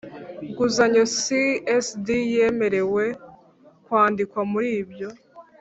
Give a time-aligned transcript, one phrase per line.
[0.49, 3.05] nguzanyo csd yemerewe
[3.85, 5.09] kwandikwa muri ibyo